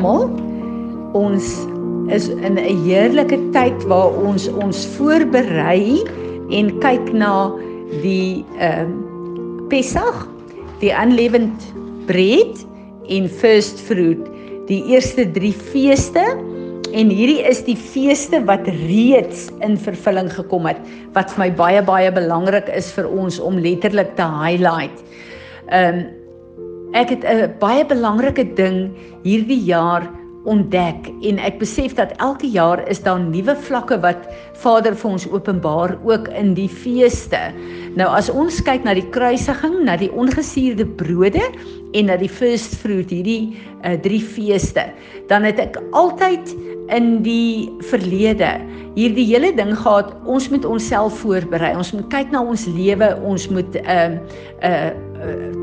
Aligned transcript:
Almal. 0.00 0.30
Ons 1.12 1.44
is 2.08 2.28
in 2.28 2.56
'n 2.56 2.84
heerlike 2.86 3.36
tyd 3.52 3.76
waar 3.84 4.08
ons 4.16 4.48
ons 4.48 4.86
voorberei 4.96 6.00
en 6.50 6.72
kyk 6.80 7.12
na 7.12 7.52
die 8.00 8.44
ehm 8.56 8.88
uh, 8.88 9.68
Pessach, 9.70 10.26
die 10.80 10.90
unleavened 10.90 11.62
bread 12.08 12.64
en 13.06 13.28
first 13.28 13.78
fruit, 13.78 14.24
die 14.66 14.82
eerste 14.90 15.28
3 15.30 15.52
feeste 15.52 16.24
en 16.90 17.12
hierdie 17.12 17.44
is 17.46 17.62
die 17.62 17.76
feeste 17.76 18.40
wat 18.48 18.66
reeds 18.66 19.46
in 19.60 19.76
vervulling 19.78 20.32
gekom 20.32 20.66
het 20.66 20.80
wat 21.14 21.30
vir 21.30 21.44
my 21.44 21.50
baie 21.54 21.82
baie 21.82 22.10
belangrik 22.10 22.72
is 22.74 22.90
vir 22.90 23.06
ons 23.06 23.38
om 23.38 23.60
letterlik 23.60 24.16
te 24.16 24.24
highlight. 24.24 24.96
Ehm 25.68 26.00
um, 26.00 26.19
Ek 26.92 27.10
het 27.14 27.24
'n 27.24 27.54
baie 27.60 27.84
belangrike 27.86 28.54
ding 28.54 28.90
hierdie 29.22 29.62
jaar 29.64 30.08
ontdek 30.48 31.10
en 31.28 31.38
ek 31.38 31.58
besef 31.60 31.94
dat 31.98 32.14
elke 32.16 32.48
jaar 32.48 32.80
is 32.88 33.02
daar 33.04 33.20
nuwe 33.20 33.54
vlakke 33.68 33.98
wat 34.00 34.24
Vader 34.62 34.96
vir 34.96 35.10
ons 35.10 35.26
openbaar 35.28 35.98
ook 36.04 36.28
in 36.28 36.54
die 36.56 36.68
feeste. 36.68 37.52
Nou 37.98 38.08
as 38.08 38.30
ons 38.30 38.62
kyk 38.64 38.84
na 38.86 38.94
die 38.96 39.06
kruisiging, 39.12 39.84
na 39.84 39.96
die 40.00 40.10
ongesuurde 40.10 40.86
brode 40.86 41.44
en 41.92 42.06
na 42.06 42.16
die 42.16 42.30
first 42.30 42.78
fruit, 42.80 43.10
hierdie 43.10 43.56
uh, 43.84 43.96
drie 44.00 44.22
feeste, 44.22 44.88
dan 45.28 45.44
het 45.44 45.60
ek 45.60 45.76
altyd 45.92 46.54
in 46.90 47.20
die 47.22 47.68
verlede 47.90 48.56
hierdie 48.96 49.28
hele 49.28 49.52
ding 49.54 49.76
gehad, 49.76 50.10
ons 50.26 50.48
moet 50.50 50.64
onsself 50.64 51.20
voorberei. 51.20 51.76
Ons 51.76 51.92
moet 51.94 52.08
kyk 52.10 52.32
na 52.32 52.42
ons 52.42 52.66
lewe, 52.66 53.12
ons 53.22 53.48
moet 53.48 53.76
'n 53.76 53.84
uh, 53.84 54.08
'n 54.10 54.18
uh, 54.64 55.09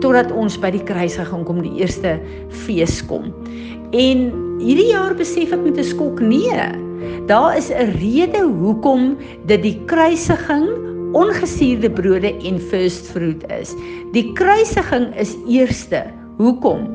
totdat 0.03 0.31
ons 0.31 0.57
by 0.61 0.71
die 0.73 0.83
kruisiging 0.83 1.45
kom 1.47 1.61
die 1.65 1.75
eerste 1.81 2.17
fees 2.65 2.99
kom. 3.09 3.31
En 3.95 4.27
hierdie 4.61 4.89
jaar 4.91 5.15
besef 5.17 5.53
ek 5.55 5.63
met 5.63 5.77
'n 5.77 5.83
skok 5.83 6.19
nee. 6.19 6.61
Daar 7.27 7.57
is 7.57 7.69
'n 7.71 7.97
rede 7.99 8.43
hoekom 8.43 9.17
dit 9.45 9.61
die 9.61 9.79
kruisiging 9.85 10.67
ongesuurde 11.13 11.89
brode 11.89 12.33
en 12.43 12.59
first 12.59 13.07
fruit 13.07 13.43
is. 13.51 13.75
Die 14.13 14.33
kruisiging 14.33 15.15
is 15.15 15.37
eerste. 15.47 16.03
Hoekom? 16.37 16.87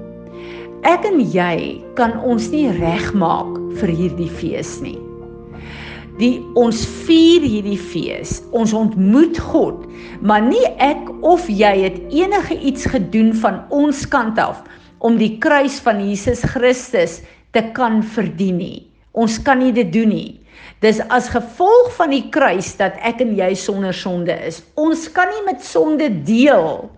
Ek 0.83 1.05
en 1.05 1.21
jy 1.21 1.83
kan 1.95 2.19
ons 2.21 2.51
nie 2.51 2.69
regmaak 2.69 3.59
vir 3.79 3.89
hierdie 3.89 4.31
fees 4.31 4.81
nie 4.81 4.99
die 6.23 6.39
ons 6.59 6.85
vier 7.05 7.43
hierdie 7.43 7.79
fees. 7.79 8.39
Ons 8.55 8.75
ontmoet 8.77 9.41
God, 9.51 9.85
maar 10.23 10.45
nie 10.45 10.65
ek 10.83 11.11
of 11.27 11.49
jy 11.51 11.73
het 11.85 11.99
enige 12.15 12.59
iets 12.59 12.87
gedoen 12.93 13.33
van 13.43 13.63
ons 13.75 14.05
kant 14.09 14.39
af 14.39 14.63
om 15.03 15.19
die 15.19 15.35
kruis 15.43 15.81
van 15.83 15.99
Jesus 16.03 16.45
Christus 16.55 17.21
te 17.53 17.65
kan 17.77 18.01
verdien 18.15 18.61
nie. 18.63 18.79
Ons 19.19 19.41
kan 19.43 19.61
nie 19.61 19.75
dit 19.75 19.91
doen 19.93 20.13
nie. 20.15 20.39
Dis 20.83 21.03
as 21.15 21.29
gevolg 21.31 21.93
van 21.99 22.15
die 22.15 22.25
kruis 22.35 22.73
dat 22.79 22.97
ek 23.07 23.21
en 23.23 23.35
jy 23.39 23.53
sonder 23.59 23.95
sonde 23.95 24.35
is. 24.47 24.63
Ons 24.79 25.09
kan 25.15 25.31
nie 25.31 25.45
met 25.47 25.63
sonde 25.67 26.09
deel 26.27 26.89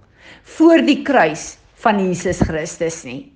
voor 0.56 0.84
die 0.84 1.02
kruis 1.04 1.54
van 1.84 2.00
Jesus 2.00 2.40
Christus 2.44 3.02
nie. 3.08 3.33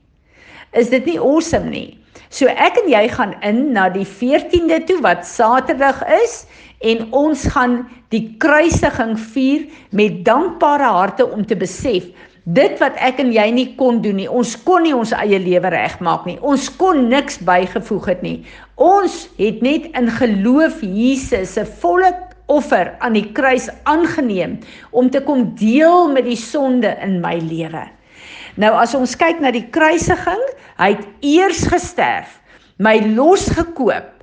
Is 0.73 0.91
dit 0.93 1.05
nie 1.09 1.19
awesome 1.19 1.71
nie? 1.71 1.99
So 2.29 2.51
ek 2.51 2.77
en 2.83 2.91
jy 2.93 3.07
gaan 3.09 3.35
in 3.47 3.73
na 3.73 3.89
die 3.89 4.07
14de 4.07 4.83
toe 4.89 4.99
wat 5.05 5.25
Saterdag 5.27 6.03
is 6.21 6.43
en 6.85 7.07
ons 7.17 7.47
gaan 7.55 7.81
die 8.13 8.37
kruisiging 8.43 9.17
vier 9.33 9.65
met 9.97 10.25
dankbare 10.27 10.91
harte 10.93 11.27
om 11.27 11.47
te 11.47 11.57
besef 11.57 12.11
dit 12.49 12.79
wat 12.81 12.97
ek 13.05 13.19
en 13.21 13.33
jy 13.33 13.45
nie 13.53 13.67
kon 13.77 13.99
doen 14.05 14.17
nie. 14.17 14.29
Ons 14.29 14.55
kon 14.65 14.85
nie 14.85 14.95
ons 14.97 15.13
eie 15.13 15.41
lewe 15.41 15.73
regmaak 15.73 16.25
nie. 16.29 16.39
Ons 16.41 16.71
kon 16.81 17.09
niks 17.11 17.37
bygevoeg 17.45 18.09
het 18.09 18.25
nie. 18.25 18.39
Ons 18.81 19.27
het 19.37 19.61
net 19.65 19.91
in 19.99 20.09
geloof 20.17 20.81
Jesus 20.81 21.57
se 21.59 21.67
volle 21.83 22.13
offer 22.49 22.95
aan 23.05 23.19
die 23.19 23.27
kruis 23.37 23.69
aangeneem 23.85 24.57
om 24.97 25.11
te 25.13 25.21
kom 25.25 25.51
deel 25.61 26.09
met 26.15 26.25
die 26.25 26.39
sonde 26.41 26.95
in 27.05 27.19
my 27.25 27.37
lewe. 27.45 27.85
Nou 28.59 28.73
as 28.75 28.91
ons 28.99 29.15
kyk 29.15 29.39
na 29.39 29.53
die 29.55 29.69
kruisiging, 29.71 30.41
hy 30.83 30.89
het 30.97 31.05
eers 31.23 31.63
gesterf, 31.71 32.41
my 32.83 32.97
losgekoop 33.15 34.15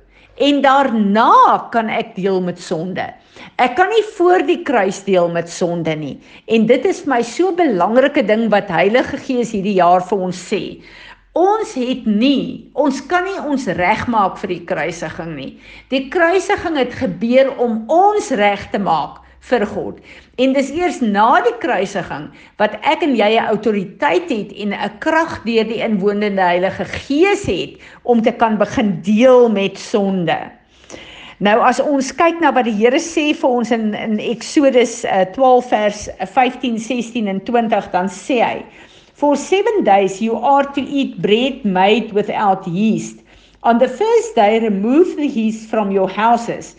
en 0.44 0.58
daarna 0.60 1.70
kan 1.72 1.88
ek 1.88 2.12
deel 2.18 2.42
met 2.44 2.60
sonde. 2.60 3.06
Ek 3.56 3.72
kan 3.78 3.88
nie 3.88 4.04
voor 4.18 4.44
die 4.44 4.58
kruis 4.68 5.00
deel 5.06 5.30
met 5.32 5.48
sonde 5.48 5.94
nie. 5.96 6.18
En 6.52 6.68
dit 6.68 6.84
is 6.84 7.00
vir 7.04 7.14
my 7.14 7.22
so 7.24 7.48
'n 7.48 7.56
belangrike 7.56 8.22
ding 8.28 8.50
wat 8.52 8.68
Heilige 8.68 9.16
Gees 9.16 9.52
hierdie 9.56 9.80
jaar 9.80 10.04
vir 10.04 10.18
ons 10.18 10.36
sê. 10.36 10.82
Ons 11.32 11.74
het 11.74 12.04
nie, 12.06 12.70
ons 12.74 13.00
kan 13.08 13.24
nie 13.24 13.40
ons 13.40 13.66
regmaak 13.66 14.36
vir 14.36 14.48
die 14.48 14.64
kruisiging 14.64 15.36
nie. 15.36 15.60
Die 15.88 16.08
kruisiging 16.08 16.76
het 16.76 16.92
gebeur 16.92 17.56
om 17.58 17.84
ons 17.88 18.30
reg 18.30 18.70
te 18.70 18.78
maak 18.78 19.25
vir 19.40 19.66
God. 19.66 20.00
En 20.38 20.52
dis 20.52 20.70
eers 20.74 21.00
na 21.00 21.40
die 21.44 21.54
kruisiging 21.62 22.28
wat 22.58 22.76
ek 22.82 23.02
en 23.02 23.16
jy 23.16 23.30
'n 23.36 23.48
autoriteit 23.52 24.30
het 24.30 24.52
en 24.52 24.74
'n 24.74 24.98
krag 24.98 25.42
deur 25.44 25.64
die 25.64 25.82
inwonende 25.82 26.42
Heilige 26.42 26.84
Gees 26.84 27.46
het 27.46 27.78
om 28.02 28.22
te 28.22 28.32
kan 28.32 28.58
begin 28.58 29.00
deel 29.02 29.48
met 29.48 29.78
sonde. 29.78 30.50
Nou 31.38 31.60
as 31.60 31.80
ons 31.80 32.14
kyk 32.16 32.40
na 32.40 32.48
wat 32.52 32.64
die 32.64 32.72
Here 32.72 32.96
sê 32.96 33.34
vir 33.36 33.50
ons 33.50 33.70
in 33.70 33.94
in 33.94 34.18
Eksodus 34.18 35.04
uh, 35.04 35.24
12 35.34 35.68
vers 35.68 36.08
15, 36.32 36.78
16 36.78 37.28
en 37.28 37.40
20 37.44 37.90
dan 37.92 38.08
sê 38.08 38.40
hy: 38.40 38.64
For 39.12 39.36
7 39.36 39.84
days 39.84 40.18
you 40.20 40.36
are 40.36 40.64
to 40.72 40.80
eat 40.80 41.20
bread 41.20 41.64
made 41.64 42.12
without 42.12 42.66
yeast. 42.66 43.20
On 43.62 43.78
the 43.78 43.88
first 43.88 44.34
day 44.34 44.60
remove 44.60 45.16
the 45.16 45.26
yeast 45.26 45.68
from 45.68 45.90
your 45.92 46.08
houses. 46.08 46.74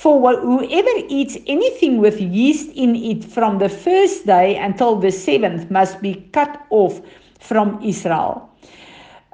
For 0.00 0.16
whoever 0.16 0.96
eats 1.08 1.36
anything 1.46 2.00
with 2.00 2.18
yeast 2.20 2.72
in 2.72 2.96
it 2.96 3.22
from 3.22 3.58
the 3.58 3.68
first 3.68 4.24
day 4.24 4.56
until 4.56 4.96
the 4.96 5.12
seventh 5.12 5.70
must 5.70 6.00
be 6.00 6.24
cut 6.32 6.56
off 6.70 7.02
from 7.38 7.76
Israel. 7.84 8.48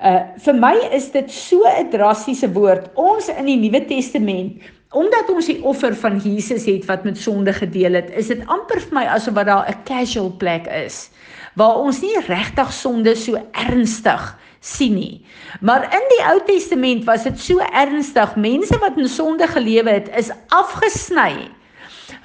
Uh 0.02 0.26
vir 0.42 0.58
my 0.58 0.74
is 0.90 1.06
dit 1.14 1.30
so 1.30 1.62
'n 1.70 1.86
drastiese 1.94 2.50
woord. 2.50 2.90
Ons 2.98 3.30
in 3.30 3.46
die 3.46 3.60
Nuwe 3.62 3.84
Testament, 3.86 4.58
omdat 4.90 5.30
ons 5.30 5.46
die 5.46 5.62
offer 5.62 5.94
van 5.94 6.18
Jesus 6.18 6.66
het 6.66 6.84
wat 6.90 7.06
met 7.06 7.18
sonde 7.18 7.52
gedeel 7.54 7.94
het, 8.02 8.10
is 8.10 8.26
dit 8.34 8.42
amper 8.50 8.82
vir 8.82 8.94
my 8.98 9.06
asof 9.06 9.38
wat 9.38 9.46
daar 9.46 9.70
'n 9.70 9.84
casual 9.86 10.34
plek 10.34 10.66
is 10.66 11.10
waar 11.56 11.80
ons 11.80 12.02
nie 12.04 12.16
regtig 12.26 12.72
sonde 12.72 13.14
so 13.16 13.38
ernstig 13.56 14.24
sien 14.66 14.94
nie. 14.98 15.24
Maar 15.60 15.86
in 15.94 16.06
die 16.10 16.22
Ou 16.26 16.40
Testament 16.46 17.04
was 17.06 17.22
dit 17.22 17.38
so 17.40 17.62
ernstig. 17.72 18.34
Mense 18.36 18.78
wat 18.82 18.98
in 18.98 19.08
sonde 19.08 19.46
gelewe 19.46 19.90
het, 20.00 20.10
is 20.18 20.32
afgesny 20.48 21.46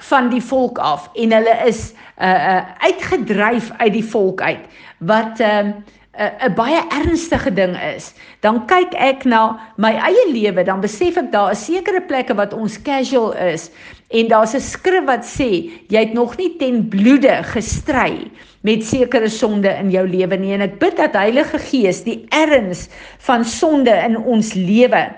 van 0.09 0.29
die 0.29 0.41
volk 0.41 0.78
af 0.78 1.09
en 1.13 1.34
hulle 1.34 1.56
is 1.66 1.91
uh 2.22 2.28
uh 2.28 2.62
uitgedryf 2.85 3.72
uit 3.78 3.94
die 3.94 4.06
volk 4.06 4.41
uit 4.41 4.66
wat 4.97 5.40
ehm 5.40 5.74
uh, 6.19 6.47
'n 6.47 6.53
baie 6.53 6.81
ernstige 6.90 7.53
ding 7.53 7.78
is, 7.96 8.13
dan 8.40 8.66
kyk 8.68 8.94
ek 8.94 9.23
na 9.23 9.59
my 9.78 9.94
eie 9.96 10.25
lewe, 10.31 10.63
dan 10.63 10.81
besef 10.81 11.18
ek 11.18 11.31
daar 11.31 11.52
is 11.52 11.66
sekere 11.66 12.02
plekke 12.02 12.35
wat 12.35 12.53
ons 12.53 12.81
casual 12.81 13.34
is 13.34 13.69
en 14.11 14.27
daar's 14.27 14.53
'n 14.55 14.59
skrif 14.61 15.05
wat 15.05 15.23
sê 15.25 15.69
jy 15.88 15.99
het 15.99 16.13
nog 16.13 16.38
nie 16.38 16.57
ten 16.57 16.88
bloede 16.88 17.44
gestry 17.44 18.31
met 18.61 18.83
sekere 18.83 19.29
sonde 19.29 19.69
in 19.69 19.91
jou 19.91 20.07
lewe 20.07 20.38
nie. 20.38 20.53
En 20.53 20.61
ek 20.61 20.79
bid 20.79 20.97
dat 20.97 21.13
Heilige 21.13 21.59
Gees 21.59 22.03
die 22.03 22.25
erns 22.29 22.89
van 23.17 23.45
sonde 23.45 23.91
in 23.91 24.17
ons 24.17 24.53
lewe 24.53 25.09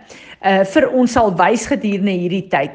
uh 0.43 0.63
vir 0.63 0.89
ons 0.91 1.11
sal 1.11 1.31
wys 1.35 1.65
gedurende 1.65 2.11
hierdie 2.11 2.47
tyd. 2.47 2.71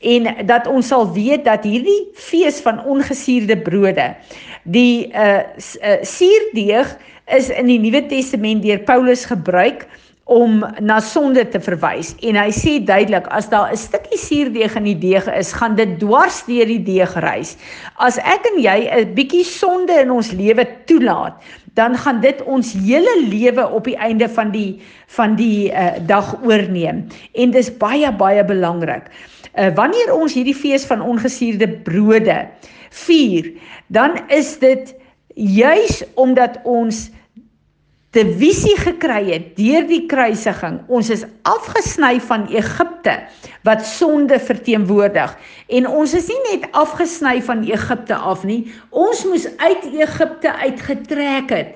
En 0.00 0.46
dat 0.46 0.66
ons 0.66 0.86
sal 0.86 1.12
weet 1.12 1.44
dat 1.44 1.64
hierdie 1.64 2.08
fees 2.14 2.60
van 2.60 2.84
ongesuurde 2.84 3.56
brode 3.56 4.14
die 4.62 5.10
uh, 5.14 5.42
uh 5.82 5.98
suurdeeg 6.02 6.96
is 7.26 7.50
in 7.50 7.66
die 7.66 7.78
Nuwe 7.78 8.06
Testament 8.06 8.62
deur 8.62 8.78
Paulus 8.78 9.24
gebruik 9.24 9.86
om 10.28 10.60
na 10.84 10.98
sonde 11.00 11.40
te 11.48 11.60
verwys 11.64 12.10
en 12.28 12.36
hy 12.36 12.50
sê 12.52 12.74
duidelik 12.84 13.24
as 13.32 13.48
daar 13.48 13.72
'n 13.72 13.80
stukkie 13.80 14.18
suurdeeg 14.20 14.76
in 14.76 14.84
die 14.84 14.98
deeg 14.98 15.24
is, 15.32 15.52
gaan 15.52 15.74
dit 15.74 15.98
dwars 15.98 16.44
deur 16.44 16.68
die 16.68 16.82
deeg 16.84 17.14
reis. 17.24 17.56
As 17.96 18.18
ek 18.18 18.44
en 18.52 18.60
jy 18.60 18.78
'n 18.92 19.14
bietjie 19.14 19.44
sonde 19.44 19.92
in 20.00 20.10
ons 20.10 20.32
lewe 20.32 20.66
toelaat, 20.84 21.32
dan 21.74 21.96
gaan 21.96 22.20
dit 22.20 22.42
ons 22.44 22.72
hele 22.72 23.14
lewe 23.30 23.64
op 23.70 23.84
die 23.84 23.96
einde 23.96 24.28
van 24.28 24.50
die 24.50 24.80
van 25.16 25.36
die 25.36 25.72
uh, 25.72 25.96
dag 26.06 26.36
oorneem 26.44 27.08
en 27.32 27.50
dis 27.50 27.70
baie 27.78 28.12
baie 28.12 28.44
belangrik. 28.44 29.08
Uh, 29.56 29.72
wanneer 29.74 30.12
ons 30.12 30.34
hierdie 30.34 30.54
fees 30.54 30.84
van 30.84 31.00
ongesuurde 31.00 31.68
brode 31.68 32.48
vier, 32.90 33.52
dan 33.86 34.20
is 34.28 34.58
dit 34.58 34.94
juis 35.34 36.04
omdat 36.14 36.58
ons 36.64 37.08
'n 38.16 38.30
visie 38.40 38.76
gekry 38.80 39.28
het 39.28 39.56
deur 39.56 39.84
die 39.86 40.06
kruisiging. 40.08 40.80
Ons 40.88 41.10
is 41.10 41.26
afgesny 41.44 42.16
van 42.20 42.46
Egipte 42.48 43.18
wat 43.68 43.84
sonde 43.84 44.38
verteenwoordig 44.40 45.34
en 45.68 45.88
ons 45.88 46.14
is 46.14 46.28
nie 46.32 46.40
net 46.56 46.64
afgesny 46.72 47.42
van 47.42 47.66
Egipte 47.68 48.14
af 48.14 48.44
nie. 48.44 48.72
Ons 48.90 49.24
moes 49.28 49.44
uit 49.56 49.84
Egipte 49.92 50.54
uitgetrek 50.54 51.50
het. 51.50 51.74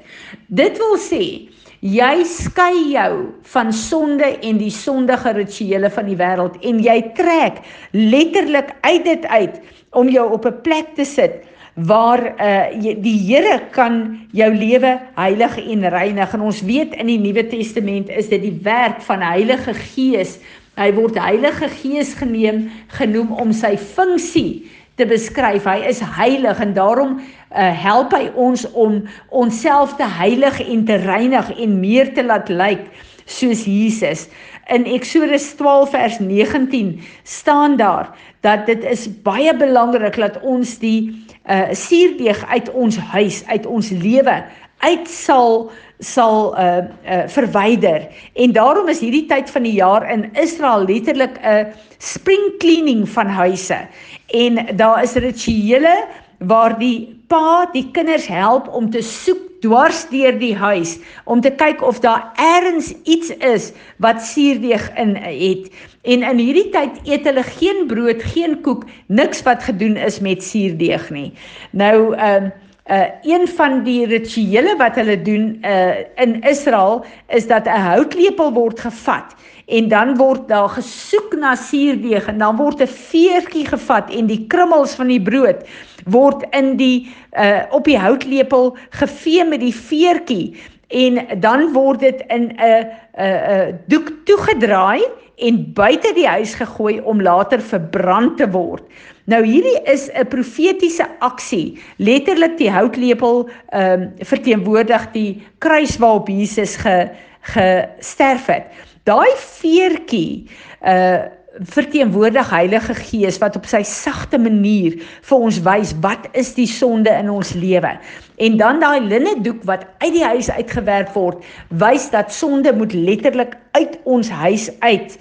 Dit 0.49 0.79
wil 0.81 0.97
sê 0.97 1.53
Jy 1.83 2.23
skei 2.31 2.93
jou 2.93 3.15
van 3.43 3.73
sonde 3.75 4.29
en 4.39 4.59
die 4.61 4.71
sondige 4.71 5.33
rituele 5.35 5.89
van 5.91 6.07
die 6.07 6.17
wêreld 6.17 6.61
en 6.63 6.79
jy 6.79 6.95
trek 7.17 7.59
letterlik 7.91 8.71
uit 8.87 9.05
dit 9.05 9.27
uit 9.27 9.57
om 9.91 10.09
jou 10.09 10.29
op 10.33 10.47
'n 10.47 10.61
plek 10.63 10.95
te 10.95 11.05
sit 11.05 11.43
waar 11.75 12.21
uh, 12.37 12.95
die 13.01 13.17
Here 13.25 13.61
kan 13.73 14.27
jou 14.37 14.51
lewe 14.55 14.99
heilig 15.17 15.57
en 15.57 15.89
reinig. 15.89 16.35
En 16.35 16.45
ons 16.45 16.61
weet 16.69 16.97
in 17.01 17.09
die 17.09 17.21
Nuwe 17.21 17.47
Testament 17.49 18.11
is 18.13 18.29
dit 18.29 18.43
die 18.45 18.59
werk 18.65 19.01
van 19.07 19.25
Heilige 19.25 19.75
Gees. 19.75 20.37
Hy 20.77 20.91
word 20.97 21.17
Heilige 21.21 21.71
Gees 21.73 22.13
geneem 22.21 22.67
genoem 22.99 23.33
om 23.41 23.53
sy 23.57 23.75
funksie 23.81 24.69
te 25.01 25.07
beskryf. 25.09 25.65
Hy 25.65 25.89
is 25.89 26.03
heilig 26.19 26.61
en 26.61 26.75
daarom 26.77 27.17
uh, 27.21 27.73
help 27.73 28.13
hy 28.17 28.29
ons 28.37 28.67
om 28.77 29.01
onsself 29.33 29.97
te 29.97 30.09
heilig 30.19 30.61
en 30.67 30.85
te 30.89 31.01
reinig 31.07 31.53
en 31.57 31.81
meer 31.81 32.13
te 32.13 32.25
laat 32.25 32.53
lyk 32.53 32.85
soos 33.25 33.65
Jesus. 33.65 34.27
In 34.73 34.85
Eksodus 34.87 35.49
12 35.59 35.91
vers 35.91 36.19
19 36.21 37.01
staan 37.25 37.77
daar 37.81 38.13
dat 38.45 38.67
dit 38.67 38.85
is 38.85 39.09
baie 39.25 39.55
belangrik 39.57 40.17
dat 40.21 40.41
ons 40.43 40.77
die 40.83 41.13
uh, 41.51 41.73
suurdeeg 41.73 42.47
uit 42.49 42.71
ons 42.71 42.97
huis, 42.97 43.43
uit 43.47 43.67
ons 43.67 43.91
lewe 43.91 44.43
uit 44.83 45.09
sal 45.09 45.71
sal 46.03 46.51
uh 46.59 46.83
uh 47.07 47.23
verwyder. 47.31 48.09
En 48.35 48.53
daarom 48.53 48.89
is 48.91 49.01
hierdie 49.01 49.27
tyd 49.31 49.51
van 49.51 49.63
die 49.63 49.77
jaar 49.79 50.03
in 50.11 50.27
Israel 50.35 50.85
letterlik 50.89 51.39
'n 51.39 51.71
spring 51.99 52.59
cleaning 52.59 53.09
van 53.09 53.27
huise. 53.27 53.79
En 54.27 54.77
daar 54.77 55.03
is 55.03 55.15
rituele 55.15 56.07
waar 56.39 56.79
die 56.79 57.23
pa 57.29 57.69
die 57.73 57.89
kinders 57.93 58.27
help 58.27 58.69
om 58.69 58.91
te 58.91 59.03
soek 59.03 59.52
dwars 59.63 60.05
deur 60.11 60.37
die 60.39 60.55
huis 60.59 60.97
om 61.25 61.41
te 61.41 61.51
kyk 61.51 61.83
of 61.87 62.01
daar 62.03 62.33
ergens 62.41 62.93
iets 63.05 63.31
is 63.39 63.71
wat 64.03 64.23
suurdeeg 64.23 64.91
in 64.99 65.15
het. 65.17 65.71
En 66.03 66.27
in 66.27 66.43
hierdie 66.43 66.69
tyd 66.75 66.99
eet 67.07 67.27
hulle 67.31 67.45
geen 67.47 67.87
brood, 67.87 68.23
geen 68.35 68.59
koek, 68.63 68.85
niks 69.07 69.43
wat 69.47 69.63
gedoen 69.63 69.97
is 69.97 70.19
met 70.21 70.43
suurdeeg 70.43 71.11
nie. 71.15 71.31
Nou 71.71 72.15
ehm 72.15 72.51
uh, 72.51 72.59
uh 72.91 73.07
een 73.23 73.49
van 73.49 73.83
die 73.83 74.07
rituele 74.07 74.75
wat 74.77 74.97
hulle 74.99 75.23
doen 75.23 75.59
uh 75.63 76.03
in 76.15 76.41
Israel 76.43 77.05
is 77.29 77.47
dat 77.47 77.67
'n 77.67 77.81
houtlepel 77.81 78.53
word 78.53 78.81
gevat 78.81 79.35
en 79.67 79.89
dan 79.89 80.17
word 80.17 80.49
daar 80.49 80.69
gesoek 80.69 81.37
na 81.39 81.55
suurdeeg 81.55 82.27
en 82.27 82.39
dan 82.39 82.57
word 82.57 82.83
'n 82.83 82.87
veertjie 82.87 83.67
gevat 83.67 84.11
en 84.11 84.27
die 84.27 84.47
krummels 84.47 84.95
van 84.95 85.07
die 85.07 85.23
brood 85.23 85.63
word 86.05 86.45
in 86.51 86.77
die 86.77 87.15
uh 87.39 87.63
op 87.71 87.85
die 87.85 87.99
houtlepel 87.99 88.77
gevee 88.91 89.45
met 89.45 89.61
die 89.61 89.75
veertjie 89.75 90.57
en 90.93 91.41
dan 91.41 91.73
word 91.73 92.01
dit 92.01 92.23
in 92.29 92.53
'n 92.53 92.87
'n 93.17 93.81
doek 93.87 94.13
toegedraai 94.25 95.03
en 95.37 95.73
buite 95.75 96.13
die 96.15 96.27
huis 96.29 96.55
gegooi 96.55 97.01
om 97.01 97.23
later 97.23 97.61
verbrand 97.61 98.37
te 98.37 98.51
word. 98.51 98.85
Nou 99.25 99.45
hierdie 99.45 99.83
is 99.85 100.11
'n 100.13 100.27
profetiese 100.29 101.07
aksie. 101.19 101.79
Letterlik 101.97 102.59
die 102.59 102.71
houtlepel 102.71 103.49
ehm 103.69 104.03
um, 104.03 104.13
verteenwoordig 104.19 105.11
die 105.13 105.43
kruis 105.59 105.97
waarop 105.99 106.29
Jesus 106.29 106.77
ge 106.77 107.09
gesterf 107.43 108.47
het. 108.47 108.67
Daai 109.05 109.31
veertjie 109.37 110.47
uh 110.87 111.42
verteenwoordig 111.61 112.51
Heilige 112.51 112.95
Gees 112.95 113.39
wat 113.43 113.57
op 113.57 113.67
sy 113.69 113.83
sagte 113.87 114.39
manier 114.41 114.97
vir 115.29 115.45
ons 115.49 115.61
wys 115.67 115.93
wat 116.05 116.29
is 116.39 116.55
die 116.57 116.69
sonde 116.69 117.13
in 117.13 117.31
ons 117.31 117.53
lewe. 117.53 117.93
En 118.41 118.57
dan 118.57 118.81
daai 118.81 119.01
linne 119.05 119.37
doek 119.45 119.61
wat 119.69 119.85
uit 120.01 120.15
die 120.17 120.25
huis 120.25 120.51
uitgewerp 120.51 121.13
word, 121.15 121.45
wys 121.69 122.09
dat 122.11 122.33
sonde 122.33 122.73
moet 122.77 122.97
letterlik 122.97 123.57
uit 123.77 123.99
ons 124.05 124.33
huis 124.43 124.71
uit 124.81 125.19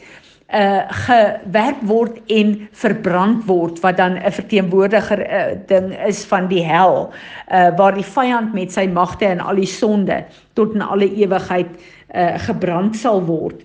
uh 0.51 0.83
gewerp 1.07 1.79
word 1.87 2.17
en 2.27 2.49
verbrand 2.75 3.45
word 3.47 3.77
wat 3.85 3.95
dan 3.97 4.17
'n 4.19 4.31
verteenwoordiger 4.35 5.21
uh, 5.23 5.55
ding 5.67 5.95
is 6.07 6.25
van 6.27 6.47
die 6.51 6.63
hel 6.63 7.07
uh 7.47 7.71
waar 7.77 7.95
die 7.95 8.03
vyand 8.03 8.53
met 8.53 8.71
sy 8.71 8.83
magte 8.87 9.25
en 9.25 9.39
al 9.39 9.55
die 9.55 9.69
sonde 9.79 10.25
tot 10.53 10.73
in 10.75 10.81
alle 10.81 11.07
ewigheid 11.07 11.71
uh 12.15 12.35
gebrand 12.35 12.95
sal 12.95 13.23
word. 13.23 13.63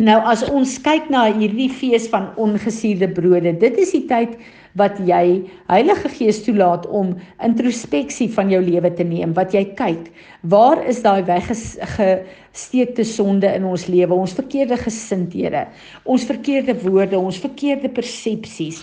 Nou 0.00 0.16
as 0.24 0.40
ons 0.48 0.78
kyk 0.80 1.10
na 1.12 1.26
hierdie 1.28 1.68
fees 1.68 2.06
van 2.08 2.30
ongesuurde 2.40 3.10
brode, 3.12 3.52
dit 3.60 3.74
is 3.82 3.90
die 3.92 4.06
tyd 4.08 4.38
wat 4.80 4.96
jy 5.04 5.42
Heilige 5.68 6.08
Gees 6.14 6.38
toelaat 6.46 6.86
om 6.88 7.10
introspeksie 7.44 8.30
van 8.32 8.48
jou 8.48 8.62
lewe 8.64 8.88
te 8.96 9.04
neem, 9.04 9.34
wat 9.36 9.52
jy 9.52 9.66
kyk, 9.76 10.08
waar 10.48 10.80
is 10.88 11.02
daai 11.04 11.20
weggesteekte 11.28 13.04
sonde 13.04 13.50
in 13.58 13.66
ons 13.68 13.88
lewe, 13.92 14.14
ons 14.14 14.36
verkeerde 14.38 14.78
gesindhede, 14.80 15.66
ons 16.08 16.24
verkeerde 16.24 16.78
woorde, 16.80 17.20
ons 17.20 17.42
verkeerde 17.42 17.92
persepsies, 17.92 18.80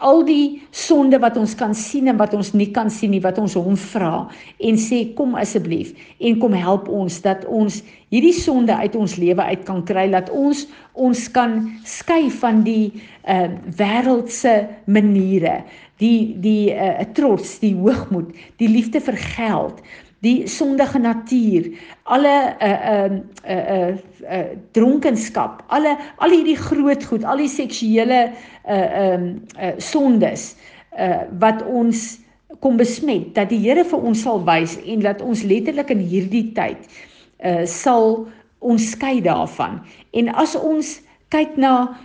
al 0.00 0.22
die 0.24 0.62
sonde 0.72 1.20
wat 1.20 1.36
ons 1.36 1.54
kan 1.58 1.74
sien 1.76 2.08
en 2.10 2.18
wat 2.20 2.34
ons 2.36 2.52
nie 2.56 2.70
kan 2.74 2.90
sien 2.92 3.12
nie 3.12 3.22
wat 3.24 3.38
ons 3.40 3.56
hom 3.58 3.76
vra 3.78 4.26
en 4.58 4.80
sê 4.80 5.02
kom 5.18 5.36
asseblief 5.38 5.92
en 6.18 6.38
kom 6.40 6.56
help 6.56 6.88
ons 6.88 7.20
dat 7.24 7.44
ons 7.44 7.80
hierdie 8.10 8.34
sonde 8.34 8.74
uit 8.74 8.96
ons 8.96 9.16
lewe 9.20 9.46
uit 9.52 9.64
kan 9.68 9.84
kry 9.86 10.08
dat 10.12 10.32
ons 10.32 10.64
ons 10.94 11.26
kan 11.36 11.60
skei 11.88 12.28
van 12.40 12.64
die 12.66 12.92
uh 13.28 13.48
wêreldse 13.76 14.54
maniere 14.88 15.60
die 16.00 16.32
die 16.40 16.72
uh 16.72 17.04
trots 17.16 17.58
die 17.62 17.76
hoogmoed 17.76 18.32
die 18.62 18.72
liefde 18.72 19.04
vir 19.04 19.20
geld 19.36 19.84
die 20.24 20.48
sondige 20.48 20.98
natuur, 21.00 21.68
alle 22.04 22.34
uh 22.60 22.70
uh 22.94 23.18
uh, 23.48 23.92
uh 24.30 24.48
dronkenskap, 24.76 25.62
alle 25.68 25.96
al 26.20 26.34
hierdie 26.34 26.58
groot 26.60 27.04
goed, 27.08 27.24
al 27.24 27.40
die 27.40 27.48
seksuele 27.48 28.26
uh 28.68 29.14
um 29.14 29.30
uh, 29.56 29.72
sondes 29.80 30.54
uh 30.98 31.24
wat 31.40 31.64
ons 31.64 32.18
kom 32.60 32.76
besmet 32.76 33.30
dat 33.34 33.48
die 33.48 33.62
Here 33.62 33.84
vir 33.86 34.04
ons 34.10 34.22
sal 34.26 34.42
wys 34.44 34.76
en 34.84 35.00
dat 35.06 35.22
ons 35.24 35.44
letterlik 35.46 35.92
in 35.94 36.04
hierdie 36.04 36.50
tyd 36.56 36.84
uh 37.40 37.64
sal 37.64 38.26
ons 38.60 38.90
skei 38.92 39.22
daarvan. 39.24 39.80
En 40.12 40.28
as 40.36 40.52
ons 40.58 40.98
kyk 41.32 41.56
na 41.56 41.96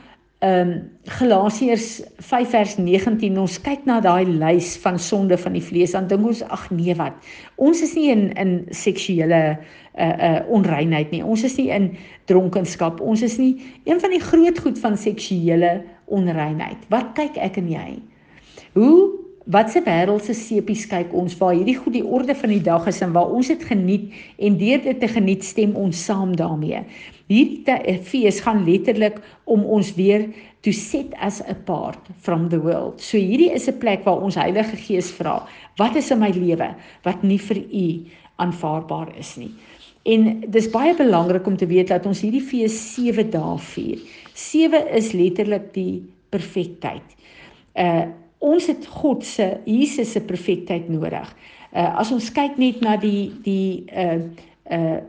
Ehm 0.46 0.70
um, 0.70 0.74
Galasiërs 1.06 2.02
5 2.18 2.50
vers 2.50 2.76
19 2.78 3.38
ons 3.38 3.56
kyk 3.62 3.86
na 3.86 4.00
daai 4.02 4.26
lys 4.26 4.72
van 4.82 4.98
sonde 5.00 5.38
van 5.38 5.54
die 5.54 5.64
vlees 5.64 5.94
dan 5.94 6.08
dink 6.10 6.26
ons 6.26 6.42
ag 6.54 6.68
nee 6.74 6.94
wat? 6.98 7.18
Ons 7.62 7.82
is 7.86 7.94
nie 7.98 8.10
in 8.14 8.28
in 8.42 8.54
seksuele 8.74 9.42
uh 9.56 10.16
uh 10.28 10.40
onreinheid 10.58 11.14
nie. 11.14 11.24
Ons 11.24 11.46
is 11.50 11.58
nie 11.58 11.70
in 11.74 11.92
dronkenskap. 12.30 13.02
Ons 13.02 13.24
is 13.26 13.38
nie 13.42 13.54
een 13.86 14.02
van 14.02 14.14
die 14.14 14.22
groot 14.22 14.60
goed 14.60 14.82
van 14.82 14.98
seksuele 14.98 15.78
onreinheid. 16.06 16.90
Wat 16.94 17.14
kyk 17.18 17.38
ek 17.42 17.62
en 17.62 17.70
jy? 17.72 17.90
Hoe 18.74 19.25
wat 19.46 19.70
se 19.72 19.82
wêreldse 19.86 20.34
sepies 20.34 20.88
kyk 20.90 21.14
ons 21.14 21.38
waar 21.38 21.54
hierdie 21.54 21.78
goed 21.78 21.94
die 21.94 22.06
orde 22.06 22.36
van 22.36 22.50
die 22.50 22.64
dag 22.64 22.88
is 22.88 23.02
en 23.02 23.14
waar 23.14 23.30
ons 23.30 23.48
dit 23.48 23.64
geniet 23.64 24.14
en 24.38 24.58
deur 24.58 24.82
dit 24.82 25.00
te 25.00 25.08
geniet 25.08 25.44
stem 25.44 25.76
ons 25.76 26.06
saam 26.06 26.36
daarmee 26.36 26.82
Hierdie 27.26 27.98
fees 28.06 28.38
gaan 28.46 28.62
letterlik 28.68 29.18
om 29.50 29.64
ons 29.66 29.90
weer 29.98 30.28
to 30.62 30.74
set 30.74 31.14
as 31.18 31.40
apart 31.50 32.12
from 32.22 32.50
the 32.50 32.60
world. 32.62 33.02
So 33.02 33.18
hierdie 33.18 33.50
is 33.54 33.68
'n 33.68 33.80
plek 33.80 34.06
waar 34.06 34.22
ons 34.22 34.36
Heilige 34.36 34.78
Gees 34.78 35.10
vra, 35.12 35.48
wat 35.78 35.96
is 35.96 36.12
in 36.12 36.20
my 36.20 36.30
lewe 36.30 36.76
wat 37.04 37.24
nie 37.24 37.40
vir 37.40 37.58
u 37.58 38.06
aanvaarbaar 38.38 39.18
is 39.18 39.38
nie. 39.38 39.52
En 40.06 40.44
dis 40.52 40.70
baie 40.70 40.94
belangrik 40.94 41.48
om 41.48 41.58
te 41.58 41.66
weet 41.66 41.88
dat 41.88 42.06
ons 42.06 42.22
hierdie 42.22 42.46
fees 42.46 42.94
7 42.94 43.32
dae 43.32 43.58
vier. 43.58 44.00
7 44.34 44.88
is 44.94 45.14
letterlik 45.14 45.74
die 45.74 46.04
perfektheid. 46.30 47.18
Uh 47.74 48.06
ons 48.46 48.70
het 48.70 48.86
God 49.02 49.26
se 49.26 49.50
Jesus 49.66 50.14
se 50.16 50.22
perfektheid 50.22 50.90
nodig. 50.90 51.34
Uh 51.74 51.90
as 52.02 52.14
ons 52.16 52.32
kyk 52.32 52.60
net 52.62 52.82
na 52.86 52.96
die 53.02 53.34
die 53.44 53.86
uh 53.92 54.22
uh 54.72 55.02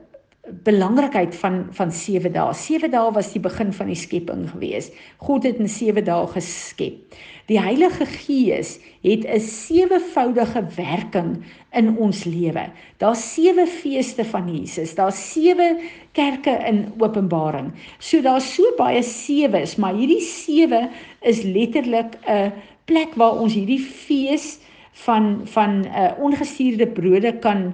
belangrikheid 0.62 1.34
van 1.34 1.66
van 1.74 1.92
7 1.92 2.32
dae. 2.32 2.54
7 2.54 2.90
dae 2.90 3.12
was 3.14 3.32
die 3.34 3.42
begin 3.42 3.72
van 3.74 3.88
die 3.90 3.98
skepping 3.98 4.44
gewees. 4.50 4.92
God 5.18 5.46
het 5.48 5.58
in 5.62 5.68
7 5.68 6.04
dae 6.06 6.28
geskep. 6.36 7.16
Die 7.46 7.58
Heilige 7.62 8.06
Gees 8.10 8.78
het 9.02 9.26
'n 9.26 9.40
sewevoudige 9.40 10.62
werking 10.76 11.44
in 11.72 11.96
ons 11.96 12.24
lewe. 12.24 12.70
Daar's 12.98 13.34
sewe 13.34 13.66
feeste 13.66 14.24
van 14.24 14.50
Jesus. 14.50 14.94
Daar's 14.94 15.32
sewe 15.32 15.80
kerke 16.12 16.50
in 16.66 16.92
Openbaring. 16.98 17.72
So 17.98 18.20
daar's 18.20 18.54
so 18.54 18.62
baie 18.76 19.02
sewes, 19.02 19.76
maar 19.76 19.94
hierdie 19.94 20.20
sewe 20.20 20.90
is 21.20 21.42
letterlik 21.42 22.18
'n 22.26 22.52
plek 22.86 23.14
waar 23.20 23.38
ons 23.42 23.54
hierdie 23.54 23.82
fees 23.82 24.56
van 25.04 25.40
van 25.44 25.80
'n 25.80 25.86
uh, 25.86 26.12
ongestuurde 26.18 26.86
brode 26.86 27.32
kan 27.38 27.72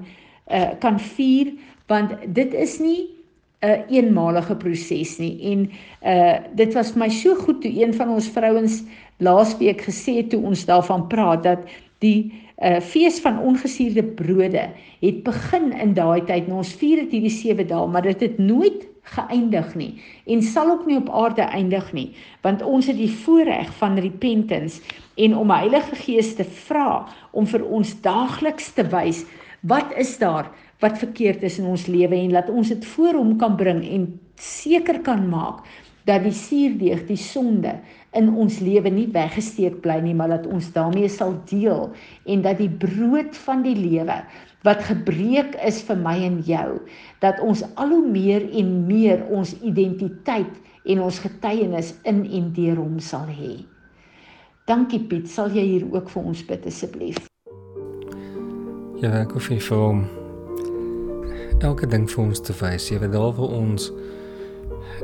uh, 0.51 0.71
kan 0.79 0.99
vier 1.01 1.53
want 1.87 2.17
dit 2.27 2.55
is 2.55 2.79
nie 2.79 3.09
'n 3.63 3.69
uh, 3.69 3.79
eenmalige 3.91 4.57
proses 4.57 5.19
nie 5.19 5.37
en 5.53 5.71
uh 6.03 6.37
dit 6.55 6.75
was 6.75 6.93
vir 6.93 6.99
my 6.99 7.09
so 7.09 7.35
goed 7.35 7.63
toe 7.63 7.73
een 7.83 7.95
van 7.95 8.09
ons 8.09 8.29
vrouens 8.29 8.83
laasweek 9.19 9.83
gesê 9.83 10.27
toe 10.29 10.43
ons 10.43 10.65
daarvan 10.67 11.07
praat 11.09 11.43
dat 11.43 11.59
die 11.99 12.33
uh, 12.63 12.81
fees 12.81 13.21
van 13.21 13.39
ongesuurde 13.39 14.03
brode 14.05 14.69
het 15.01 15.23
begin 15.23 15.73
in 15.73 15.95
daai 15.95 16.23
tyd. 16.27 16.47
Nou, 16.47 16.63
ons 16.63 16.75
vier 16.79 17.03
dit 17.05 17.17
hierdie 17.19 17.35
7 17.35 17.67
dae, 17.67 17.87
maar 17.87 18.07
dit 18.07 18.21
het 18.21 18.39
nooit 18.39 18.87
geëindig 19.03 19.75
nie 19.75 19.93
en 20.31 20.43
sal 20.43 20.71
ook 20.71 20.87
nie 20.87 20.97
op 20.97 21.11
aarde 21.11 21.43
eindig 21.43 21.93
nie, 21.93 22.09
want 22.43 22.63
ons 22.63 22.87
het 22.87 22.97
die 22.97 23.11
voorreg 23.11 23.71
van 23.81 23.99
repentance 23.99 24.81
en 25.19 25.37
om 25.37 25.51
Heilige 25.51 25.97
Gees 26.05 26.35
te 26.39 26.45
vra 26.45 27.07
om 27.33 27.47
vir 27.47 27.65
ons 27.67 27.95
daagliks 28.05 28.73
te 28.77 28.87
wys 28.95 29.25
wat 29.67 29.93
is 29.99 30.15
daar 30.19 30.51
wat 30.83 30.99
verkeerd 30.99 31.43
is 31.47 31.59
in 31.63 31.69
ons 31.71 31.87
lewe 31.91 32.17
en 32.19 32.35
laat 32.35 32.51
ons 32.51 32.69
dit 32.69 32.87
voor 32.95 33.19
hom 33.19 33.37
kan 33.39 33.57
bring 33.59 33.83
en 33.87 34.07
seker 34.43 35.03
kan 35.07 35.29
maak 35.31 35.63
dat 36.09 36.25
die 36.27 36.35
suurdeeg, 36.35 37.05
die 37.07 37.21
sonde 37.21 37.77
in 38.19 38.29
ons 38.37 38.59
lewe 38.61 38.91
nie 38.93 39.07
weggesteek 39.13 39.81
bly 39.85 39.99
nie, 40.05 40.15
maar 40.15 40.35
dat 40.35 40.47
ons 40.47 40.69
daarmee 40.75 41.09
sal 41.09 41.35
deel 41.49 41.91
en 42.29 42.45
dat 42.45 42.61
die 42.61 42.71
brood 42.71 43.37
van 43.47 43.65
die 43.65 43.77
lewe 43.79 44.21
wat 44.67 44.85
gebreek 44.87 45.57
is 45.67 45.81
vir 45.87 45.99
my 45.99 46.15
en 46.23 46.39
jou, 46.47 46.79
dat 47.25 47.41
ons 47.43 47.65
al 47.81 47.95
hoe 47.97 48.05
meer 48.07 48.45
en 48.53 48.73
meer 48.87 49.25
ons 49.33 49.57
identiteit 49.63 50.53
en 50.85 51.03
ons 51.03 51.19
getuienis 51.25 51.95
in 52.09 52.23
en 52.27 52.49
deur 52.55 52.79
hom 52.79 53.01
sal 53.03 53.27
hê. 53.31 53.63
Dankie 54.71 55.03
Piet, 55.11 55.27
sal 55.31 55.51
jy 55.51 55.65
hier 55.67 55.87
ook 55.91 56.11
vir 56.13 56.33
ons 56.33 56.43
bid 56.47 56.67
asseblief? 56.71 57.19
Ja, 59.03 59.25
ek 59.25 59.35
hoef 59.35 59.51
vir 59.51 59.79
hom 59.79 60.05
elke 61.63 61.87
ding 61.87 62.07
vir 62.11 62.23
ons 62.23 62.43
te 62.43 62.55
wys. 62.61 62.89
Jy 62.91 63.01
weet 63.03 63.15
daar 63.15 63.35
waar 63.35 63.55
ons 63.59 63.89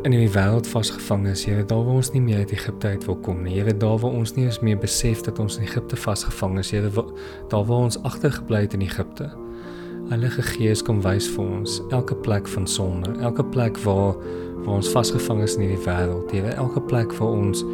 in 0.02 0.10
die 0.14 0.30
wêreld 0.30 0.66
vasgevang 0.66 1.26
is. 1.26 1.44
Weet 1.46 1.68
daar 1.68 1.84
waar 1.84 1.98
ons 2.00 2.10
nie 2.12 2.22
meer 2.22 2.36
uit 2.36 2.52
Egipte 2.54 2.86
uit 2.86 3.04
wil 3.04 3.16
kom 3.16 3.42
nie. 3.42 3.62
Weet 3.64 3.80
daar 3.80 3.98
waar 3.98 4.14
ons 4.14 4.34
nie 4.34 4.44
eens 4.44 4.60
meer 4.60 4.78
besef 4.78 5.20
dat 5.26 5.38
ons 5.38 5.58
in 5.58 5.66
Egipte 5.66 5.96
vasgevang 5.96 6.58
is. 6.58 6.70
Weet 6.70 6.94
daar 7.48 7.64
waar 7.64 7.84
ons 7.88 8.02
agtergebly 8.02 8.60
het 8.66 8.74
in 8.74 8.84
Egipte. 8.86 9.30
Heilige 10.08 10.42
Gees 10.42 10.82
kom 10.82 11.02
wys 11.04 11.28
vir 11.34 11.44
ons 11.44 11.80
elke 11.90 12.16
plek 12.16 12.48
van 12.48 12.66
sonde, 12.66 13.12
elke 13.20 13.44
plek 13.44 13.78
waar 13.84 14.14
waar 14.64 14.74
ons 14.80 14.90
vasgevang 14.90 15.42
is 15.42 15.54
in 15.56 15.66
hierdie 15.66 15.84
wêreld. 15.84 16.32
Weet 16.32 16.54
elke 16.54 16.80
plek 16.80 17.12
waar 17.18 17.34
ons 17.34 17.64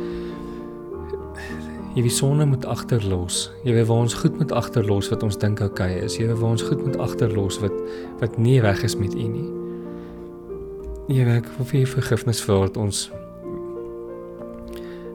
hierdie 1.94 2.12
sonde 2.12 2.46
moet 2.46 2.66
agterlos. 2.66 3.50
Weet 3.64 3.86
waar 3.86 4.06
ons 4.06 4.14
goed 4.14 4.38
moet 4.38 4.52
agterlos 4.52 5.10
wat 5.12 5.22
ons 5.22 5.38
dink 5.38 5.60
oukei 5.60 5.92
okay 5.94 6.06
is. 6.06 6.18
Weet 6.18 6.32
waar 6.38 6.56
ons 6.56 6.62
goed 6.62 6.86
moet 6.86 6.96
agterlos 6.96 7.60
wat 7.64 7.76
wat 8.20 8.38
nie 8.38 8.60
reg 8.60 8.82
is 8.82 8.96
met 8.96 9.14
U 9.14 9.28
nie. 9.28 9.63
Jy 11.04 11.20
werk 11.28 11.44
vir 11.52 11.66
vir 11.68 11.82
vergifnis 11.84 12.38
vir 12.40 12.62
wat 12.62 12.78
ons 12.80 13.10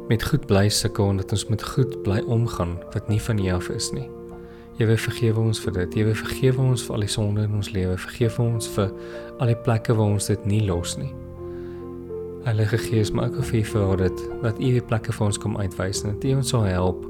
met 0.05 0.21
goed 0.21 0.43
bly 0.45 0.67
sukkel 0.69 1.09
en 1.09 1.17
dat 1.17 1.33
ons 1.33 1.47
met 1.49 1.65
goed 1.65 1.95
bly 2.05 2.19
omgaan 2.29 2.75
wat 2.93 3.09
nie 3.09 3.17
van 3.25 3.41
U 3.41 3.47
af 3.55 3.71
is 3.73 3.87
nie. 3.95 4.05
Wil 4.77 5.01
vergewe 5.01 5.41
ons 5.41 5.57
vir 5.63 5.73
dit. 5.79 5.97
Wil 6.05 6.13
vergewe 6.13 6.61
ons 6.61 6.85
vir 6.85 6.93
al 6.93 7.07
die 7.07 7.09
sonde 7.09 7.47
in 7.49 7.57
ons 7.57 7.71
lewe. 7.73 7.97
Vergewe 8.05 8.45
ons 8.45 8.69
vir 8.75 8.93
al 9.41 9.49
die 9.49 9.57
plekke 9.65 9.97
waar 9.97 10.13
ons 10.13 10.29
dit 10.29 10.45
nie 10.45 10.61
los 10.69 10.93
nie. 11.01 11.09
Heilige 12.45 12.77
Gees, 12.85 13.09
maak 13.09 13.33
ook 13.33 13.49
vir 13.49 13.65
vir 13.73 13.97
dit 14.05 14.25
dat 14.45 14.61
U 14.61 14.71
die 14.77 14.87
plekke 14.93 15.15
vir 15.17 15.25
ons 15.25 15.41
kom 15.41 15.57
uitwys 15.57 16.03
en 16.05 16.13
dat 16.13 16.29
U 16.29 16.35
ons 16.37 16.53
sal 16.53 16.69
help 16.69 17.01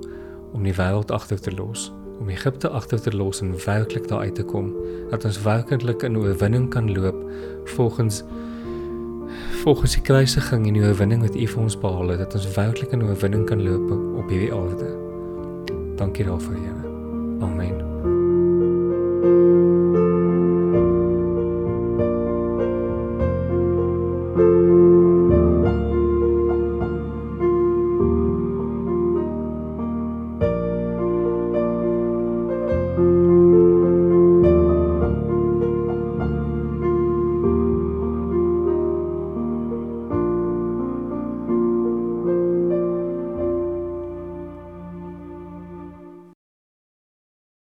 om 0.55 0.63
die 0.63 0.77
wêreld 0.79 1.11
agter 1.11 1.35
te 1.35 1.51
los, 1.51 1.89
om 2.23 2.31
Egipte 2.31 2.71
agter 2.71 3.03
te 3.03 3.11
los 3.11 3.43
en 3.43 3.57
werklik 3.67 4.07
daar 4.07 4.23
uit 4.23 4.39
te 4.39 4.47
kom, 4.47 4.71
dat 5.11 5.27
ons 5.27 5.43
werklik 5.43 6.07
in 6.07 6.15
oorwinning 6.15 6.71
kan 6.71 6.87
loop 6.95 7.27
volgens 7.75 8.23
volgens 9.59 9.93
die 9.93 10.01
kruisiging 10.01 10.67
en 10.67 10.73
die 10.73 10.83
oorwinning 10.83 11.21
wat 11.21 11.35
U 11.35 11.47
vir 11.53 11.61
ons 11.61 11.79
behaal 11.79 12.13
het, 12.15 12.23
dat 12.25 12.37
ons 12.39 12.51
werklik 12.55 12.95
in 12.95 13.03
oorwinning 13.03 13.47
kan 13.49 13.63
loop 13.63 13.91
op 14.23 14.29
hierdie 14.31 14.53
aarde. 14.55 14.93
Dankie 15.99 16.25
daarvoor, 16.25 16.55
Here. 16.55 16.88